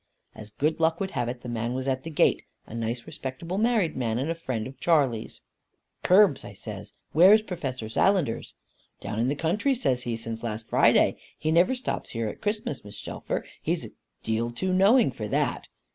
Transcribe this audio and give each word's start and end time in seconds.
As 0.33 0.49
good 0.49 0.79
luck 0.79 0.99
would 0.99 1.11
have 1.11 1.29
it, 1.29 1.41
the 1.41 1.47
man 1.47 1.75
was 1.75 1.87
at 1.87 2.01
the 2.03 2.09
gate; 2.09 2.41
a 2.65 2.73
nice 2.73 3.05
respectable 3.05 3.59
married 3.59 3.95
man, 3.95 4.17
and 4.17 4.31
a 4.31 4.33
friend 4.33 4.65
of 4.65 4.79
Charley's. 4.79 5.43
'Curbs,' 6.01 6.43
I 6.43 6.53
says, 6.55 6.93
'where 7.11 7.33
is 7.33 7.43
Professor 7.43 7.87
Sallenders?' 7.87 8.55
'Down 8.99 9.19
in 9.19 9.27
the 9.27 9.35
country,' 9.35 9.75
says 9.75 10.01
he, 10.01 10.15
'since 10.15 10.41
last 10.41 10.67
Friday. 10.69 11.17
He 11.37 11.51
never 11.51 11.75
stops 11.75 12.09
here 12.09 12.27
at 12.29 12.41
Christmas, 12.41 12.81
Mrs. 12.81 12.97
Shelfer, 12.99 13.45
he's 13.61 13.85
a 13.85 13.89
deal 14.23 14.49
too 14.49 14.73
knowing 14.73 15.11
for 15.11 15.27
that. 15.27 15.67